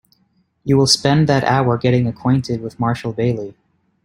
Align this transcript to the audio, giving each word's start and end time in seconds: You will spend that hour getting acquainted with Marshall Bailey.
You 0.63 0.77
will 0.77 0.87
spend 0.87 1.29
that 1.29 1.43
hour 1.43 1.77
getting 1.77 2.07
acquainted 2.07 2.59
with 2.61 2.79
Marshall 2.79 3.13
Bailey. 3.13 3.55